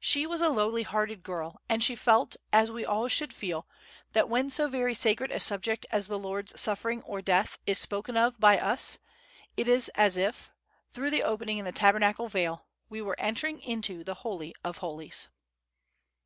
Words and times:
She 0.00 0.24
was 0.26 0.40
a 0.40 0.48
lowly 0.48 0.82
hearted 0.82 1.22
girl, 1.22 1.60
and 1.68 1.84
she 1.84 1.94
felt, 1.94 2.36
as 2.54 2.72
we 2.72 2.86
all 2.86 3.06
should 3.06 3.34
feel, 3.34 3.68
that 4.12 4.26
when 4.26 4.48
so 4.48 4.66
very 4.70 4.94
sacred 4.94 5.30
a 5.30 5.38
subject 5.38 5.84
as 5.92 6.06
the 6.08 6.18
Lord's 6.18 6.58
sufferings 6.58 7.02
or 7.06 7.20
death 7.20 7.58
is 7.66 7.78
spoken 7.78 8.16
of 8.16 8.40
by 8.40 8.58
us, 8.58 8.96
it 9.58 9.68
is 9.68 9.90
as 9.94 10.16
if, 10.16 10.50
through 10.94 11.10
the 11.10 11.22
opening 11.22 11.58
in 11.58 11.66
the 11.66 11.72
Tabernacle 11.72 12.28
Veil, 12.28 12.66
we 12.88 13.02
were 13.02 13.20
entering 13.20 13.60
into 13.60 14.02
the 14.02 14.14
Holy 14.24 14.54
of 14.64 14.78
holies. 14.78 15.28